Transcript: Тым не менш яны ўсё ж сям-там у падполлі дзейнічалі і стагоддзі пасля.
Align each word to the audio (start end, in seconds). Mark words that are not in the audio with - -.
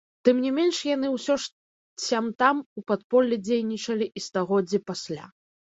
Тым 0.27 0.37
не 0.43 0.51
менш 0.59 0.79
яны 0.95 1.11
ўсё 1.15 1.35
ж 1.43 2.05
сям-там 2.07 2.63
у 2.81 2.85
падполлі 2.93 3.41
дзейнічалі 3.49 4.11
і 4.17 4.25
стагоддзі 4.31 4.85
пасля. 4.91 5.33